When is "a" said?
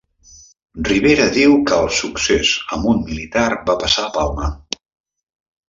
4.09-4.13